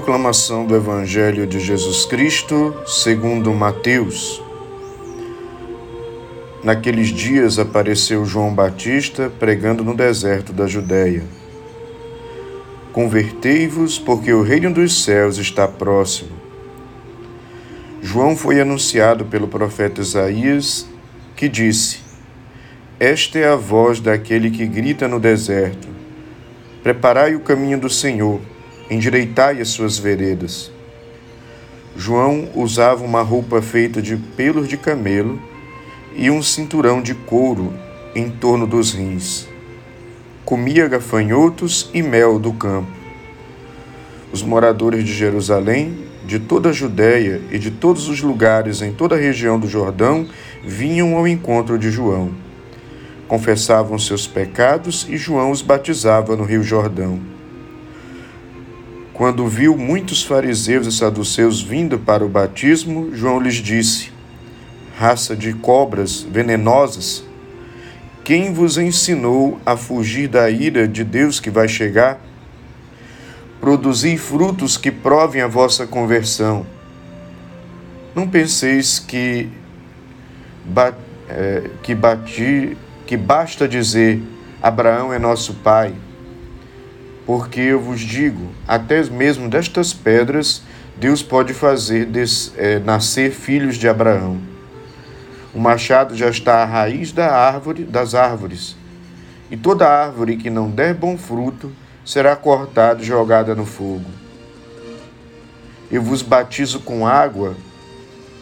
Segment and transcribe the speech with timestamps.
[0.00, 4.42] Proclamação do Evangelho de Jesus Cristo, segundo Mateus.
[6.64, 11.22] Naqueles dias apareceu João Batista pregando no deserto da Judéia.
[12.94, 16.30] Convertei-vos, porque o reino dos céus está próximo.
[18.00, 20.88] João foi anunciado pelo profeta Isaías,
[21.36, 21.98] que disse:
[22.98, 25.88] Esta é a voz daquele que grita no deserto:
[26.82, 28.40] Preparai o caminho do Senhor
[28.90, 30.72] endireitai as suas veredas.
[31.96, 35.40] João usava uma roupa feita de pelos de camelo
[36.14, 37.72] e um cinturão de couro
[38.14, 39.46] em torno dos rins.
[40.44, 42.90] Comia gafanhotos e mel do campo.
[44.32, 49.14] Os moradores de Jerusalém, de toda a Judéia e de todos os lugares em toda
[49.14, 50.28] a região do Jordão
[50.64, 52.30] vinham ao encontro de João.
[53.28, 57.39] Confessavam seus pecados e João os batizava no Rio Jordão.
[59.20, 64.10] Quando viu muitos fariseus e saduceus vindo para o batismo, João lhes disse:
[64.98, 67.22] Raça de cobras venenosas,
[68.24, 72.18] quem vos ensinou a fugir da ira de Deus que vai chegar?
[73.60, 76.64] Produzi frutos que provem a vossa conversão.
[78.14, 79.50] Não penseis que,
[81.28, 82.76] é, que,
[83.06, 84.22] que basta dizer
[84.62, 85.92] Abraão é nosso pai
[87.26, 90.62] porque eu vos digo, até mesmo destas pedras,
[90.96, 94.40] Deus pode fazer des, é, nascer filhos de Abraão.
[95.54, 98.76] O machado já está à raiz da árvore, das árvores,
[99.50, 101.72] e toda árvore que não der bom fruto
[102.04, 104.04] será cortada e jogada no fogo.
[105.90, 107.56] Eu vos batizo com água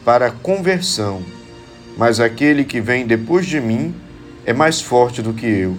[0.05, 1.23] para conversão,
[1.97, 3.95] mas aquele que vem depois de mim
[4.45, 5.77] é mais forte do que eu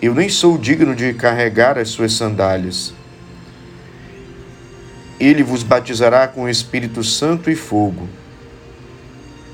[0.00, 2.94] eu nem sou digno de carregar as suas sandálias.
[5.18, 8.08] Ele vos batizará com o Espírito Santo e fogo.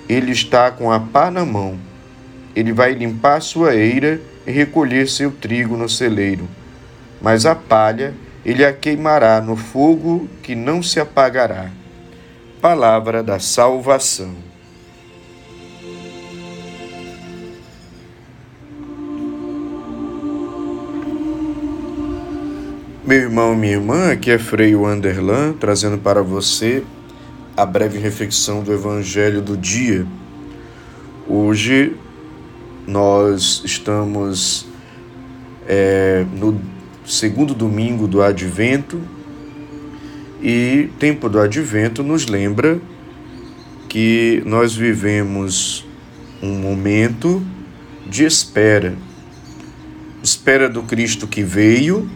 [0.06, 1.78] Ele está com a pá na mão.
[2.54, 6.46] Ele vai limpar sua eira e recolher seu trigo no celeiro.
[7.22, 8.12] Mas a palha
[8.44, 11.70] ele a queimará no fogo que não se apagará.
[12.60, 14.34] Palavra da salvação.
[23.06, 26.82] Meu irmão, minha irmã, aqui é Frei Wanderlan, trazendo para você
[27.54, 30.06] a breve reflexão do Evangelho do dia.
[31.28, 31.94] Hoje
[32.86, 34.66] nós estamos
[35.68, 36.58] é, no
[37.04, 38.98] segundo domingo do Advento
[40.40, 42.80] e tempo do Advento nos lembra
[43.86, 45.86] que nós vivemos
[46.42, 47.42] um momento
[48.06, 48.94] de espera
[50.22, 52.08] espera do Cristo que veio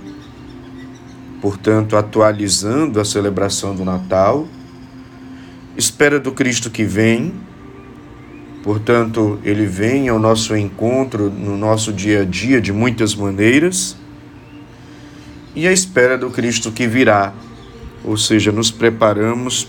[1.41, 4.47] portanto, atualizando a celebração do Natal,
[5.76, 7.32] espera do Cristo que vem,
[8.62, 13.97] portanto, ele vem ao nosso encontro no nosso dia a dia de muitas maneiras,
[15.54, 17.32] e a espera do Cristo que virá,
[18.05, 19.69] ou seja, nos preparamos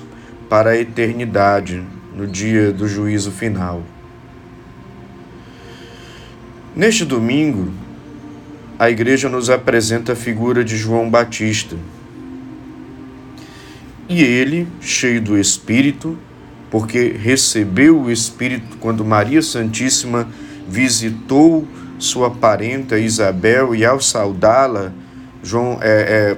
[0.50, 1.84] para a eternidade,
[2.16, 3.82] no dia do juízo final.
[6.76, 7.72] Neste domingo,
[8.80, 11.76] a igreja nos apresenta a figura de João Batista.
[14.08, 16.18] E ele, cheio do Espírito,
[16.72, 20.30] porque recebeu o Espírito quando Maria Santíssima
[20.66, 24.94] visitou sua parenta Isabel e ao saudá-la,
[25.44, 26.38] João, é,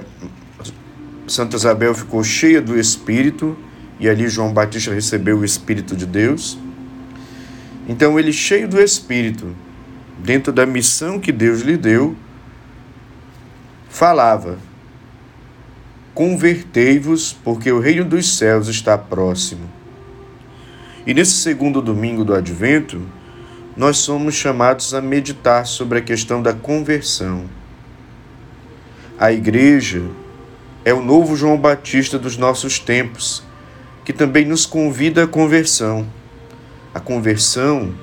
[1.28, 3.56] Santa Isabel ficou cheia do Espírito
[4.00, 6.58] e ali João Batista recebeu o Espírito de Deus.
[7.88, 9.54] Então ele cheio do Espírito,
[10.18, 12.16] dentro da missão que Deus lhe deu,
[13.92, 14.58] falava:
[16.14, 19.70] Convertei-vos, porque o reino dos céus está próximo.
[21.06, 23.02] E nesse segundo domingo do advento,
[23.76, 27.44] nós somos chamados a meditar sobre a questão da conversão.
[29.18, 30.02] A igreja
[30.84, 33.42] é o novo João Batista dos nossos tempos,
[34.04, 36.06] que também nos convida à conversão.
[36.94, 37.94] A conversão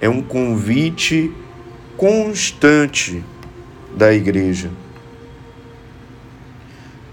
[0.00, 1.32] é um convite
[1.96, 3.24] constante
[3.96, 4.70] da igreja.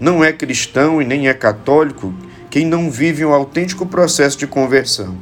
[0.00, 2.14] Não é cristão e nem é católico
[2.50, 5.16] quem não vive um autêntico processo de conversão.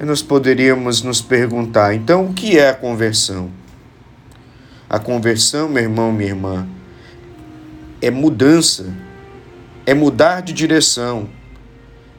[0.00, 3.50] E nós poderíamos nos perguntar, então, o que é a conversão?
[4.90, 6.68] A conversão, meu irmão, minha irmã,
[8.02, 8.92] é mudança,
[9.86, 11.28] é mudar de direção,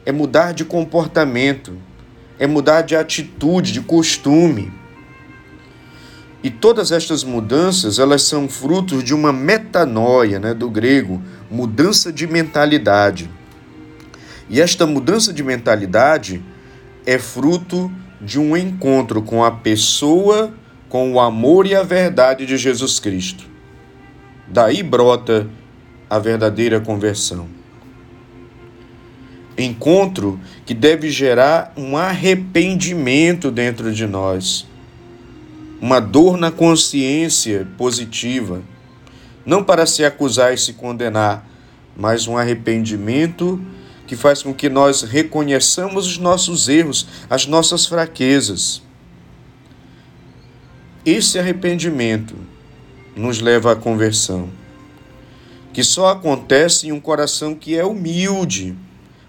[0.06, 1.78] é mudar de comportamento,
[2.40, 4.72] é mudar de atitude, de costume.
[6.46, 11.20] E todas estas mudanças, elas são frutos de uma metanoia, né, do grego,
[11.50, 13.28] mudança de mentalidade.
[14.48, 16.46] E esta mudança de mentalidade
[17.04, 20.54] é fruto de um encontro com a pessoa,
[20.88, 23.44] com o amor e a verdade de Jesus Cristo.
[24.48, 25.50] Daí brota
[26.08, 27.48] a verdadeira conversão.
[29.58, 34.68] Encontro que deve gerar um arrependimento dentro de nós,
[35.82, 38.62] uma dor na consciência positiva,
[39.46, 41.48] não para se acusar e se condenar,
[41.96, 43.62] mas um arrependimento
[44.08, 48.82] que faz com que nós reconheçamos os nossos erros, as nossas fraquezas.
[51.06, 52.36] Esse arrependimento
[53.16, 54.50] nos leva à conversão,
[55.74, 58.76] que só acontece em um coração que é humilde,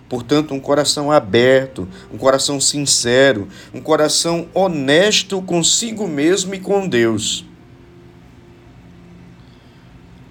[0.09, 7.45] portanto, um coração aberto, um coração sincero, um coração honesto consigo mesmo e com Deus.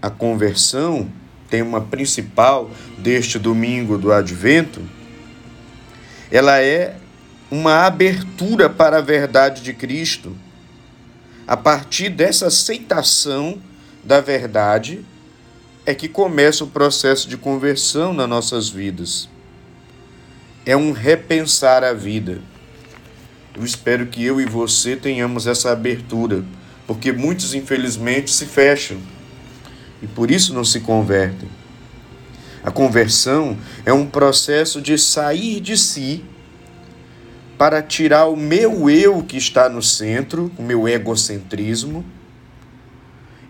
[0.02, 1.10] A conversão
[1.50, 4.82] tema principal deste domingo do Advento,
[6.32, 6.98] ela é
[7.50, 10.36] uma abertura para a verdade de Cristo.
[11.48, 13.62] A partir dessa aceitação
[14.04, 15.06] da verdade
[15.86, 19.30] é que começa o processo de conversão nas nossas vidas.
[20.66, 22.42] É um repensar a vida.
[23.56, 26.44] Eu espero que eu e você tenhamos essa abertura,
[26.88, 28.98] porque muitos, infelizmente, se fecham
[30.02, 31.48] e por isso não se convertem.
[32.64, 36.26] A conversão é um processo de sair de si
[37.58, 42.04] para tirar o meu eu que está no centro, o meu egocentrismo,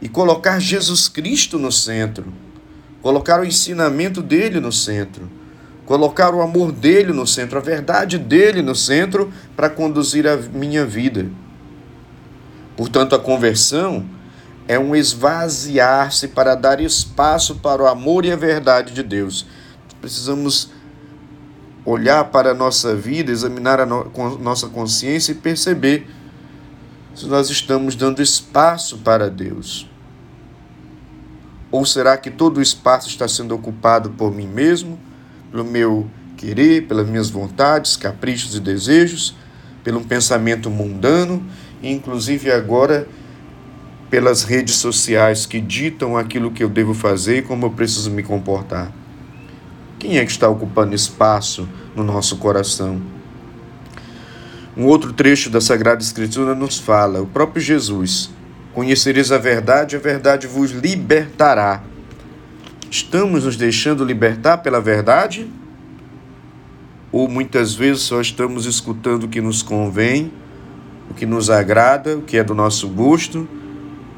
[0.01, 2.31] e colocar Jesus Cristo no centro,
[3.01, 5.29] colocar o ensinamento dele no centro,
[5.86, 10.86] colocar o amor dele no centro, a verdade dele no centro para conduzir a minha
[10.86, 11.28] vida.
[12.76, 14.06] Portanto, a conversão
[14.68, 19.46] é um esvaziar-se para dar espaço para o amor e a verdade de Deus.
[20.02, 20.72] Precisamos
[21.86, 26.08] olhar para a nossa vida, examinar a no nossa consciência e perceber
[27.14, 29.90] se nós estamos dando espaço para Deus.
[31.72, 35.00] Ou será que todo o espaço está sendo ocupado por mim mesmo,
[35.56, 36.06] pelo meu
[36.36, 39.34] querer, pelas minhas vontades, caprichos e desejos,
[39.86, 41.42] pelo pensamento mundano,
[41.81, 43.07] e inclusive agora
[44.10, 48.22] pelas redes sociais que ditam aquilo que eu devo fazer e como eu preciso me
[48.22, 48.92] comportar?
[49.98, 53.01] Quem é que está ocupando espaço no nosso coração?
[54.75, 58.30] Um outro trecho da Sagrada Escritura nos fala, o próprio Jesus:
[58.74, 61.81] Conhecereis a verdade, a verdade vos libertará.
[62.95, 65.47] Estamos nos deixando libertar pela verdade?
[67.12, 70.31] Ou muitas vezes só estamos escutando o que nos convém,
[71.09, 73.47] o que nos agrada, o que é do nosso gosto?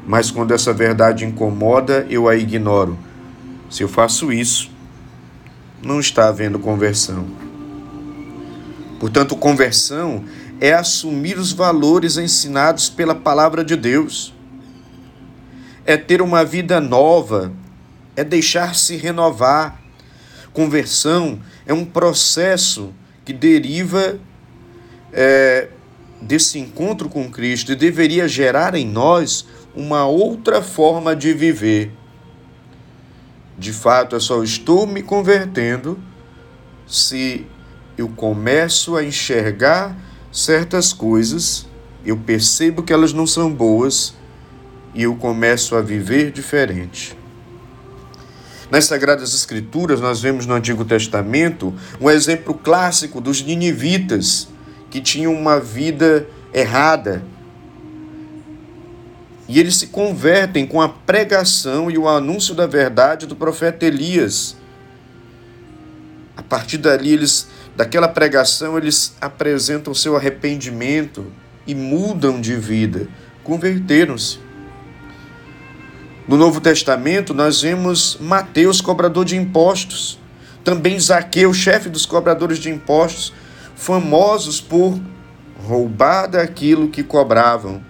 [0.08, 2.98] mas quando essa verdade incomoda, eu a ignoro.
[3.68, 4.70] Se eu faço isso,
[5.84, 7.26] não está havendo conversão.
[8.98, 10.24] Portanto, conversão
[10.58, 14.32] é assumir os valores ensinados pela palavra de Deus.
[15.84, 17.52] É ter uma vida nova,
[18.18, 19.80] é deixar-se renovar.
[20.52, 22.92] Conversão é um processo
[23.24, 24.18] que deriva
[25.12, 25.68] é,
[26.20, 31.92] desse encontro com Cristo e deveria gerar em nós uma outra forma de viver.
[33.56, 35.96] De fato, eu só estou me convertendo
[36.88, 37.46] se
[37.96, 39.96] eu começo a enxergar
[40.32, 41.68] certas coisas,
[42.04, 44.14] eu percebo que elas não são boas
[44.92, 47.17] e eu começo a viver diferente.
[48.70, 54.48] Nas Sagradas Escrituras, nós vemos no Antigo Testamento um exemplo clássico dos ninivitas
[54.90, 57.22] que tinham uma vida errada,
[59.48, 64.54] e eles se convertem com a pregação e o anúncio da verdade do profeta Elias.
[66.36, 71.32] A partir dali, eles, daquela pregação, eles apresentam seu arrependimento
[71.66, 73.08] e mudam de vida,
[73.42, 74.38] converteram-se.
[76.28, 80.18] No Novo Testamento, nós vemos Mateus, cobrador de impostos,
[80.62, 83.32] também Zaqueu, chefe dos cobradores de impostos,
[83.74, 85.00] famosos por
[85.66, 87.82] roubar daquilo que cobravam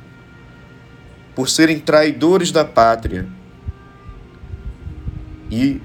[1.34, 3.28] por serem traidores da pátria.
[5.50, 5.80] E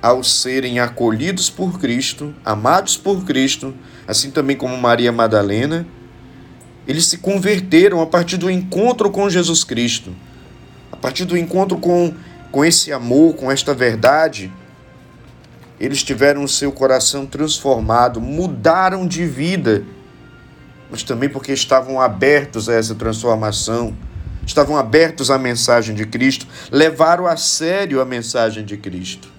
[0.00, 3.74] ao serem acolhidos por Cristo, amados por Cristo,
[4.08, 5.86] assim também como Maria Madalena,
[6.88, 10.14] eles se converteram a partir do encontro com Jesus Cristo,
[10.90, 12.14] a partir do encontro com,
[12.50, 14.52] com esse amor, com esta verdade.
[15.78, 19.84] Eles tiveram o seu coração transformado, mudaram de vida,
[20.90, 23.94] mas também porque estavam abertos a essa transformação
[24.46, 29.34] estavam abertos à mensagem de Cristo, levaram a sério a mensagem de Cristo.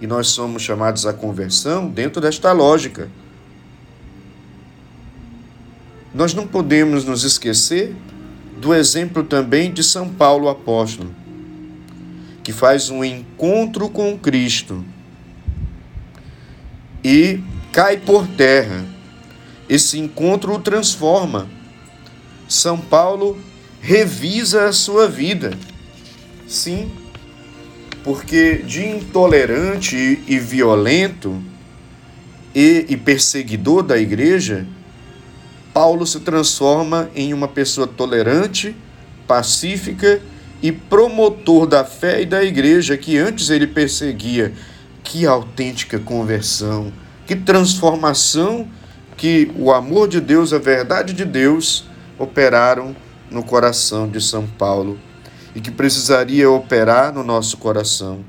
[0.00, 3.08] e nós somos chamados à conversão dentro desta lógica.
[6.14, 7.96] Nós não podemos nos esquecer
[8.60, 11.14] do exemplo também de São Paulo apóstolo,
[12.42, 14.84] que faz um encontro com Cristo
[17.04, 17.40] e
[17.72, 18.84] cai por terra.
[19.68, 21.48] Esse encontro o transforma.
[22.48, 23.38] São Paulo
[23.80, 25.56] revisa a sua vida.
[26.46, 26.90] Sim,
[28.02, 31.40] porque de intolerante e violento
[32.54, 34.66] e, perseguidor da igreja,
[35.78, 38.74] Paulo se transforma em uma pessoa tolerante,
[39.28, 40.20] pacífica
[40.60, 44.52] e promotor da fé e da igreja que antes ele perseguia.
[45.04, 46.92] Que autêntica conversão,
[47.28, 48.66] que transformação
[49.16, 51.84] que o amor de Deus, a verdade de Deus
[52.18, 52.96] operaram
[53.30, 54.98] no coração de São Paulo
[55.54, 58.24] e que precisaria operar no nosso coração.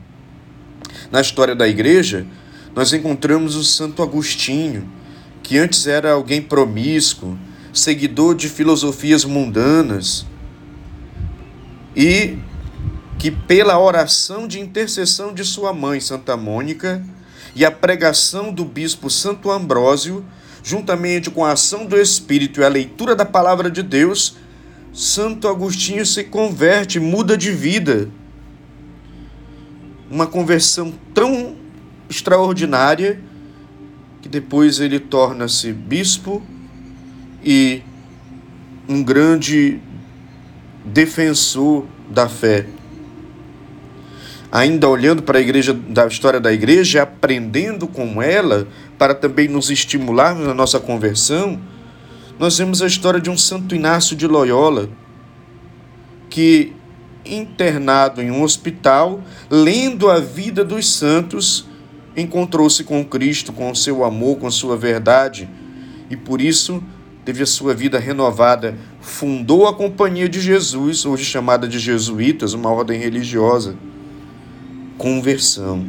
[1.12, 2.28] Na história da igreja,
[2.76, 4.99] nós encontramos o Santo Agostinho,
[5.50, 7.36] que antes era alguém promíscuo,
[7.74, 10.24] seguidor de filosofias mundanas,
[11.96, 12.38] e
[13.18, 17.04] que, pela oração de intercessão de sua mãe, Santa Mônica,
[17.56, 20.24] e a pregação do bispo Santo Ambrósio,
[20.62, 24.36] juntamente com a ação do Espírito e a leitura da palavra de Deus,
[24.94, 28.08] Santo Agostinho se converte, muda de vida.
[30.12, 31.56] Uma conversão tão
[32.08, 33.20] extraordinária
[34.30, 36.42] depois ele torna-se bispo
[37.44, 37.82] e
[38.88, 39.80] um grande
[40.86, 42.66] defensor da fé.
[44.52, 48.68] Ainda olhando para a igreja, da história da igreja, aprendendo com ela,
[48.98, 51.60] para também nos estimularmos na nossa conversão,
[52.40, 54.90] nós vemos a história de um Santo Inácio de Loyola,
[56.30, 56.74] que,
[57.26, 61.68] internado em um hospital, lendo a vida dos santos,
[62.16, 65.50] encontrou-se com Cristo, com o seu amor, com a sua verdade,
[66.10, 66.84] e por isso
[67.24, 68.76] teve a sua vida renovada.
[69.02, 73.76] Fundou a Companhia de Jesus, hoje chamada de Jesuítas, uma ordem religiosa.
[74.98, 75.86] Conversão.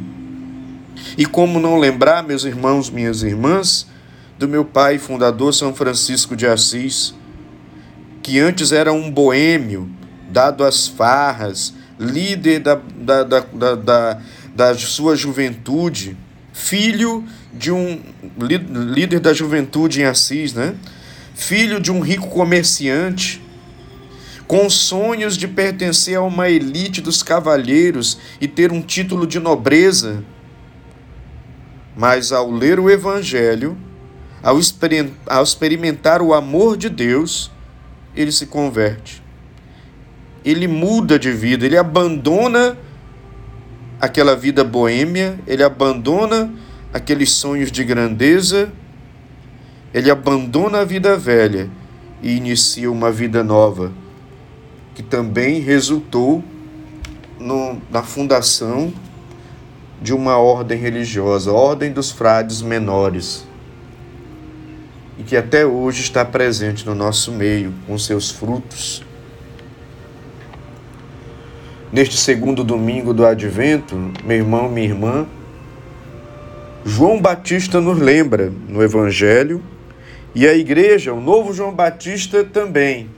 [1.17, 3.87] E como não lembrar, meus irmãos, minhas irmãs,
[4.37, 7.13] do meu pai fundador São Francisco de Assis,
[8.21, 9.89] que antes era um boêmio,
[10.29, 14.21] dado às farras, líder da, da, da, da,
[14.55, 16.17] da sua juventude,
[16.53, 18.01] filho de um
[18.37, 20.75] líder da juventude em Assis, né?
[21.33, 23.41] filho de um rico comerciante,
[24.47, 30.23] com sonhos de pertencer a uma elite dos cavalheiros e ter um título de nobreza.
[31.95, 33.77] Mas ao ler o Evangelho,
[34.43, 34.59] ao,
[35.43, 37.51] experimentar o amor de Deus,
[38.15, 39.23] ele se converte.
[40.43, 42.77] Ele muda de vida, ele abandona
[44.01, 46.51] aquela vida boêmia, ele abandona
[46.91, 48.71] aqueles sonhos de grandeza,
[49.93, 51.69] ele abandona a vida velha
[52.21, 53.91] e inicia uma vida nova,
[54.95, 56.43] que também resultou
[57.39, 58.91] no, na fundação
[60.01, 63.45] de uma ordem religiosa, a Ordem dos Frades Menores
[65.21, 69.03] e que até hoje está presente no nosso meio, com seus frutos.
[71.91, 75.27] Neste segundo domingo do advento, meu irmão, minha irmã,
[76.85, 79.61] João Batista nos lembra no Evangelho
[80.33, 83.09] e a igreja, o novo João Batista também.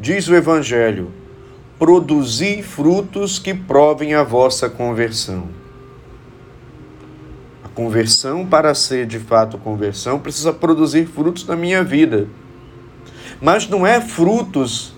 [0.00, 1.12] Diz o Evangelho:
[1.78, 5.62] produzi frutos que provem a vossa conversão
[7.74, 12.28] conversão, para ser de fato conversão, precisa produzir frutos na minha vida.
[13.40, 14.94] Mas não é frutos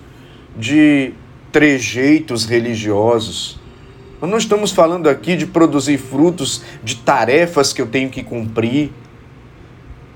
[0.55, 1.13] de
[1.55, 3.57] trejeitos religiosos.
[4.19, 8.91] Nós não estamos falando aqui de produzir frutos de tarefas que eu tenho que cumprir,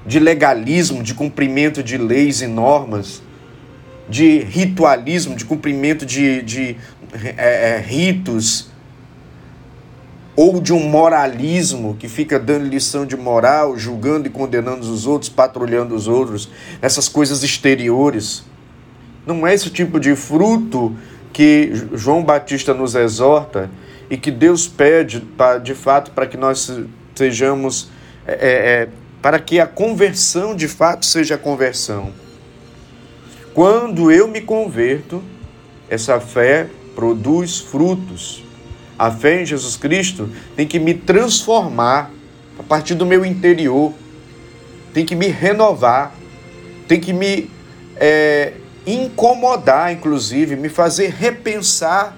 [0.05, 3.23] de legalismo, de cumprimento de leis e normas,
[4.09, 6.75] de ritualismo, de cumprimento de, de
[7.37, 8.69] é, é, ritos
[10.35, 15.29] ou de um moralismo que fica dando lição de moral, julgando e condenando os outros,
[15.29, 16.49] patrulhando os outros,
[16.81, 18.43] essas coisas exteriores.
[19.25, 20.97] Não é esse tipo de fruto
[21.31, 23.69] que João Batista nos exorta
[24.09, 25.23] e que Deus pede,
[25.63, 26.71] de fato, para que nós
[27.15, 27.89] sejamos,
[28.25, 28.89] é, é, é,
[29.21, 32.11] para que a conversão de fato seja conversão.
[33.53, 35.23] Quando eu me converto,
[35.89, 38.43] essa fé produz frutos.
[38.97, 42.11] A fé em Jesus Cristo tem que me transformar
[42.57, 43.93] a partir do meu interior,
[44.93, 46.13] tem que me renovar,
[46.87, 47.49] tem que me
[47.95, 48.53] é,
[48.93, 52.15] incomodar, inclusive, me fazer repensar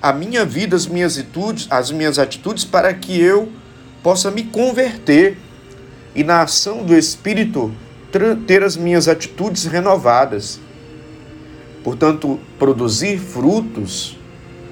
[0.00, 3.50] a minha vida, as minhas atitudes, as minhas atitudes para que eu
[4.02, 5.36] possa me converter
[6.14, 7.72] e na ação do Espírito
[8.46, 10.60] ter as minhas atitudes renovadas.
[11.82, 14.16] Portanto, produzir frutos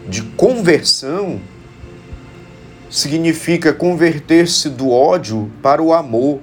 [0.09, 1.41] de conversão
[2.89, 6.41] significa converter-se do ódio para o amor,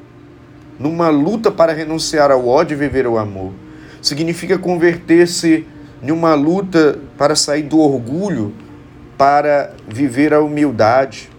[0.78, 3.63] numa luta para renunciar ao ódio e viver o amor.
[4.04, 5.66] Significa converter-se
[6.04, 8.54] em uma luta para sair do orgulho
[9.18, 11.30] para viver a humildade.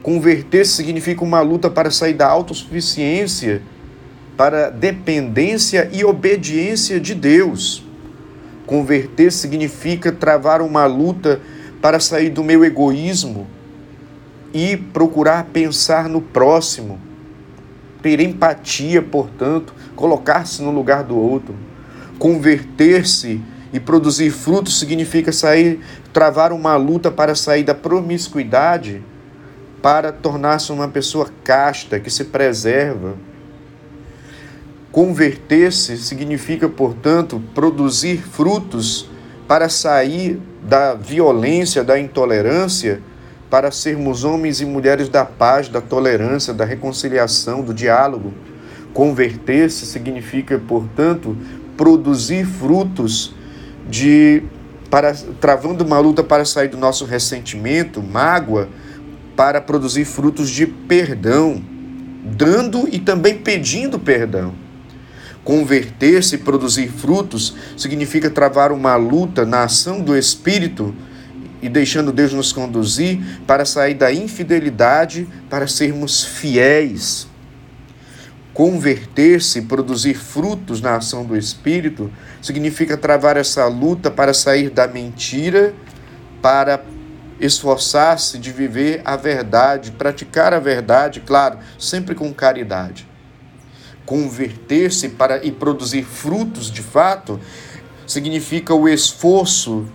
[0.00, 3.62] Converter-se significa uma luta para sair da autossuficiência
[4.36, 7.84] para dependência e obediência de Deus.
[8.64, 11.40] Converter significa travar uma luta
[11.82, 13.46] para sair do meu egoísmo
[14.54, 17.05] e procurar pensar no próximo.
[18.06, 21.56] Ter empatia, portanto, colocar-se no lugar do outro.
[22.20, 23.40] Converter-se
[23.72, 25.80] e produzir frutos significa sair,
[26.12, 29.02] travar uma luta para sair da promiscuidade,
[29.82, 33.14] para tornar-se uma pessoa casta, que se preserva.
[34.92, 39.10] Converter-se significa, portanto, produzir frutos
[39.48, 43.02] para sair da violência, da intolerância,
[43.50, 48.34] para sermos homens e mulheres da paz, da tolerância, da reconciliação, do diálogo.
[48.92, 51.36] Converter-se significa, portanto,
[51.76, 53.34] produzir frutos
[53.88, 54.42] de
[54.90, 58.68] para travando uma luta para sair do nosso ressentimento, mágoa,
[59.36, 61.62] para produzir frutos de perdão,
[62.24, 64.54] dando e também pedindo perdão.
[65.44, 70.94] Converter-se e produzir frutos significa travar uma luta na ação do Espírito
[71.62, 77.28] e deixando Deus nos conduzir para sair da infidelidade, para sermos fiéis
[78.56, 85.74] Converter-se produzir frutos na ação do Espírito significa travar essa luta para sair da mentira,
[86.40, 86.82] para
[87.38, 93.06] esforçar-se de viver a verdade, praticar a verdade, claro, sempre com caridade.
[94.06, 97.38] Converter-se para e produzir frutos de fato
[98.06, 99.86] significa o esforço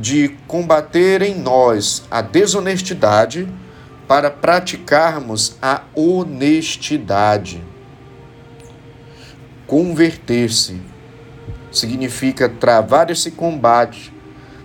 [0.00, 3.46] de combater em nós a desonestidade
[4.08, 7.62] para praticarmos a honestidade.
[9.66, 10.80] Converter-se
[11.70, 14.12] significa travar esse combate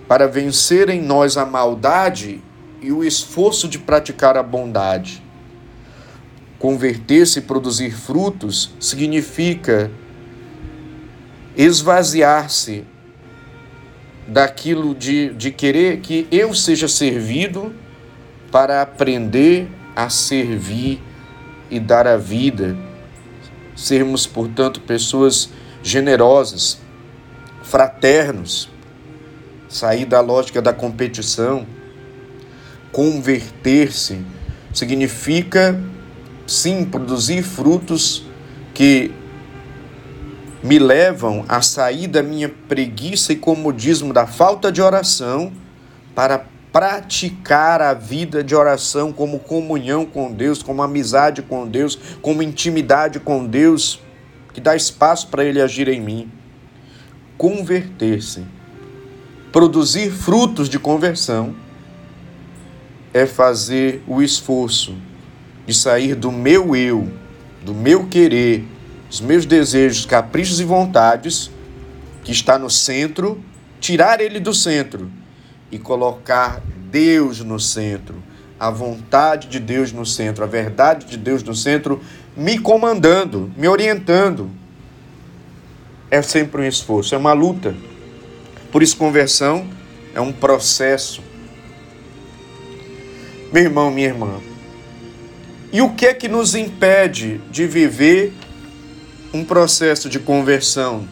[0.08, 2.42] para vencer em nós a maldade
[2.80, 5.22] e o esforço de praticar a bondade.
[6.58, 9.90] Converter-se e produzir frutos significa
[11.56, 12.84] esvaziar-se
[14.26, 17.74] daquilo de, de querer que eu seja servido
[18.50, 21.00] para aprender a servir
[21.70, 22.76] e dar a vida.
[23.74, 25.50] Sermos, portanto, pessoas
[25.82, 26.78] generosas,
[27.62, 28.68] fraternos,
[29.68, 31.66] sair da lógica da competição,
[32.92, 34.24] converter-se
[34.72, 35.78] significa
[36.46, 38.24] sim produzir frutos
[38.72, 39.10] que
[40.66, 45.52] me levam a sair da minha preguiça e comodismo da falta de oração
[46.12, 52.42] para praticar a vida de oração como comunhão com Deus, como amizade com Deus, como
[52.42, 54.00] intimidade com Deus,
[54.52, 56.32] que dá espaço para Ele agir em mim.
[57.38, 58.44] Converter-se,
[59.52, 61.54] produzir frutos de conversão,
[63.14, 64.96] é fazer o esforço
[65.64, 67.08] de sair do meu eu,
[67.64, 68.64] do meu querer,
[69.08, 71.50] dos meus desejos, caprichos e vontades,
[72.24, 73.42] que está no centro,
[73.80, 75.10] tirar ele do centro
[75.70, 78.22] e colocar Deus no centro,
[78.58, 82.00] a vontade de Deus no centro, a verdade de Deus no centro,
[82.36, 84.50] me comandando, me orientando.
[86.10, 87.74] É sempre um esforço, é uma luta.
[88.72, 89.68] Por isso, conversão
[90.14, 91.22] é um processo.
[93.52, 94.40] Meu irmão, minha irmã,
[95.72, 98.32] e o que é que nos impede de viver
[99.32, 101.06] um processo de conversão?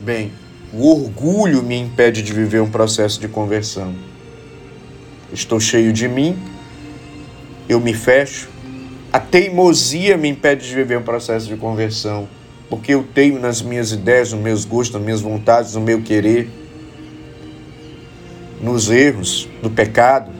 [0.00, 0.32] Bem,
[0.72, 3.94] o orgulho me impede de viver um processo de conversão.
[5.32, 6.38] Estou cheio de mim,
[7.68, 8.48] eu me fecho.
[9.12, 12.28] A teimosia me impede de viver um processo de conversão,
[12.68, 16.50] porque eu teimo nas minhas ideias, nos meus gostos, nas minhas vontades, no meu querer,
[18.60, 20.30] nos erros, do pecado.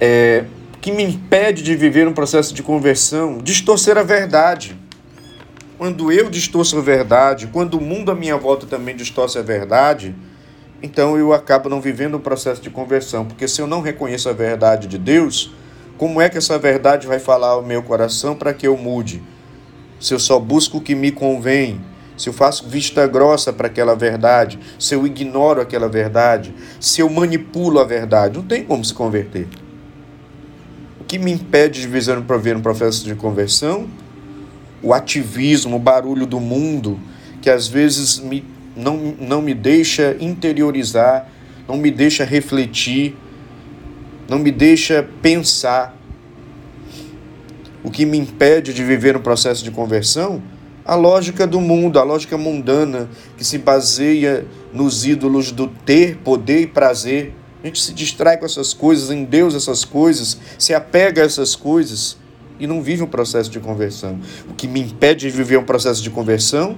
[0.00, 0.44] É,
[0.86, 4.78] que me impede de viver um processo de conversão, distorcer a verdade
[5.76, 10.14] quando eu distorço a verdade, quando o mundo à minha volta também distorce a verdade,
[10.80, 14.28] então eu acabo não vivendo o um processo de conversão, porque se eu não reconheço
[14.28, 15.52] a verdade de Deus,
[15.98, 19.20] como é que essa verdade vai falar ao meu coração para que eu mude?
[19.98, 21.80] Se eu só busco o que me convém
[22.16, 27.10] se eu faço vista grossa para aquela verdade, se eu ignoro aquela verdade, se eu
[27.10, 29.48] manipulo a verdade, não tem como se converter.
[31.06, 32.16] Que me impede de viver
[32.56, 33.88] um processo de conversão?
[34.82, 36.98] O ativismo, o barulho do mundo,
[37.40, 38.44] que às vezes me,
[38.76, 41.28] não, não me deixa interiorizar,
[41.66, 43.16] não me deixa refletir,
[44.28, 45.96] não me deixa pensar.
[47.82, 50.42] O que me impede de viver um processo de conversão
[50.86, 56.60] a lógica do mundo, a lógica mundana, que se baseia nos ídolos do ter, poder
[56.60, 57.34] e prazer.
[57.62, 61.56] A gente se distrai com essas coisas, em Deus essas coisas, se apega a essas
[61.56, 62.16] coisas
[62.58, 64.18] e não vive um processo de conversão.
[64.48, 66.76] O que me impede de viver um processo de conversão?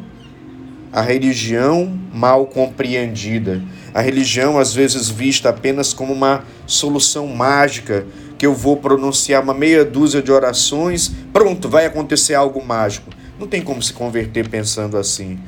[0.93, 3.63] A religião mal compreendida.
[3.93, 8.07] A religião, às vezes, vista apenas como uma solução mágica,
[8.39, 13.11] que eu vou pronunciar uma meia dúzia de orações, pronto, vai acontecer algo mágico.
[13.39, 15.39] Não tem como se converter pensando assim.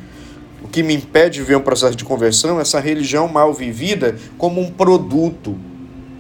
[0.71, 4.71] Que me impede de ver um processo de conversão essa religião mal vivida como um
[4.71, 5.59] produto.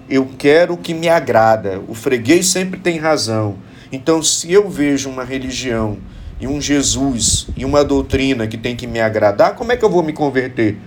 [0.09, 1.81] Eu quero o que me agrada.
[1.87, 3.57] O freguês sempre tem razão.
[3.93, 5.99] Então, se eu vejo uma religião
[6.41, 9.91] e um Jesus e uma doutrina que tem que me agradar, como é que eu
[9.91, 10.79] vou me converter?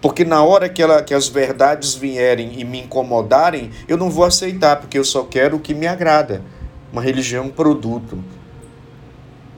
[0.00, 4.24] Porque na hora que, ela, que as verdades vierem e me incomodarem, eu não vou
[4.24, 6.42] aceitar, porque eu só quero o que me agrada.
[6.92, 8.18] Uma religião produto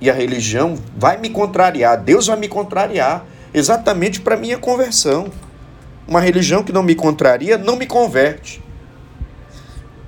[0.00, 3.24] e a religião vai me contrariar, Deus vai me contrariar,
[3.54, 5.30] exatamente para minha conversão.
[6.06, 8.62] Uma religião que não me contraria não me converte.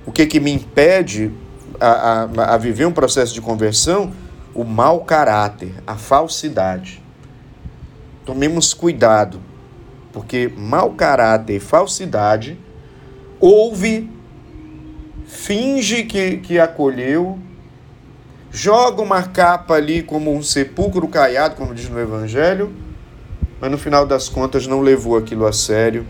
[0.05, 1.31] O que, que me impede
[1.79, 4.13] a, a, a viver um processo de conversão?
[4.53, 7.01] O mau caráter, a falsidade.
[8.25, 9.39] Tomemos cuidado,
[10.11, 12.59] porque mau caráter e falsidade
[13.39, 14.09] ouve,
[15.25, 17.39] finge que, que acolheu,
[18.51, 22.73] joga uma capa ali como um sepulcro caiado, como diz no Evangelho,
[23.59, 26.05] mas no final das contas não levou aquilo a sério.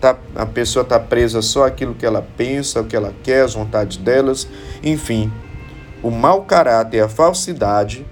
[0.00, 3.54] Tá, a pessoa está presa só aquilo que ela pensa, o que ela quer, as
[3.54, 4.46] vontades delas.
[4.82, 5.32] Enfim,
[6.02, 8.04] o mau caráter e a falsidade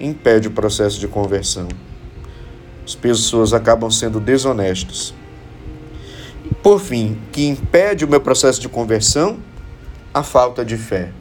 [0.00, 1.68] impede o processo de conversão.
[2.84, 5.14] As pessoas acabam sendo desonestas.
[6.62, 9.38] Por fim, que impede o meu processo de conversão?
[10.12, 11.12] A falta de fé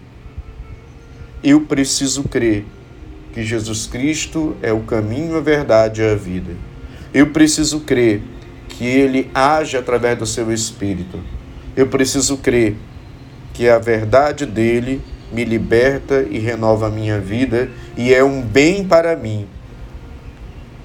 [1.43, 2.65] eu preciso crer
[3.33, 6.55] que Jesus Cristo é o caminho, a verdade e a vida.
[7.13, 8.21] Eu preciso crer
[8.69, 11.19] que Ele age através do seu Espírito.
[11.75, 12.75] Eu preciso crer
[13.53, 18.85] que a verdade dele me liberta e renova a minha vida e é um bem
[18.85, 19.47] para mim.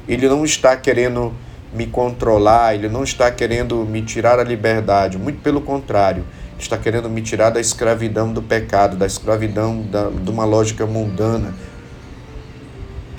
[0.08, 1.32] Ele não está querendo
[1.72, 6.24] me controlar, ele não está querendo me tirar a liberdade, muito pelo contrário
[6.62, 11.54] está querendo me tirar da escravidão do pecado, da escravidão da, de uma lógica mundana.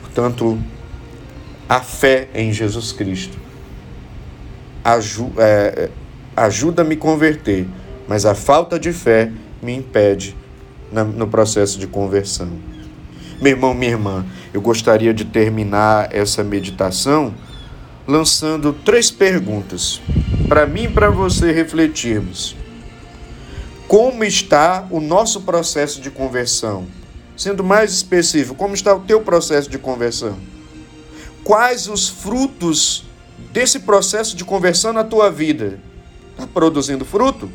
[0.02, 0.58] Portanto,
[1.68, 3.38] a fé em Jesus Cristo
[4.84, 5.90] ajuda, é,
[6.36, 7.68] ajuda a me converter,
[8.08, 10.36] mas a falta de fé me impede
[10.92, 12.50] na, no processo de conversão.
[13.42, 17.34] Meu irmão, minha irmã, eu gostaria de terminar essa meditação
[18.08, 20.02] lançando três perguntas
[20.48, 22.56] para mim e para você refletirmos
[23.88, 26.88] como está o nosso processo de conversão.
[27.36, 30.38] Sendo mais específico, como está o teu processo de conversão?
[31.44, 33.04] Quais os frutos
[33.52, 35.80] desse processo de conversão na tua vida?
[36.32, 37.50] Está produzindo fruto?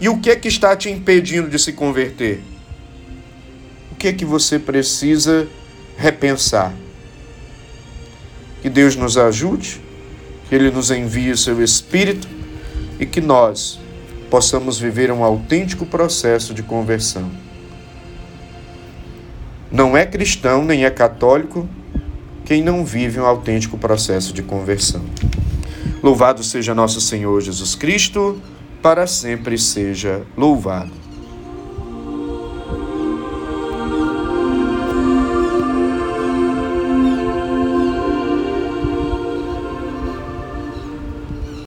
[0.00, 2.42] E o que é que está te impedindo de se converter?
[3.90, 5.48] O que é que você precisa
[5.96, 6.72] repensar?
[8.62, 9.80] Que Deus nos ajude,
[10.48, 12.28] que Ele nos envie o seu Espírito
[12.98, 13.80] e que nós
[14.30, 17.30] possamos viver um autêntico processo de conversão.
[19.70, 21.68] Não é cristão nem é católico
[22.44, 25.02] quem não vive um autêntico processo de conversão.
[26.02, 28.40] Louvado seja nosso Senhor Jesus Cristo,
[28.82, 31.03] para sempre seja louvado.